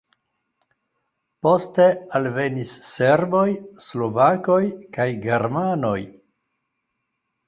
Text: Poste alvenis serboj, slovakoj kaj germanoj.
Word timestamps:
Poste 1.47 1.83
alvenis 2.19 2.71
serboj, 2.87 3.43
slovakoj 3.89 4.61
kaj 4.97 5.07
germanoj. 5.27 5.99